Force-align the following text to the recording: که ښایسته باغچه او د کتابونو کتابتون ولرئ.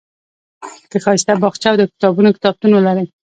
که 0.91 0.97
ښایسته 1.03 1.33
باغچه 1.43 1.67
او 1.71 1.77
د 1.79 1.83
کتابونو 1.93 2.35
کتابتون 2.35 2.71
ولرئ. 2.73 3.05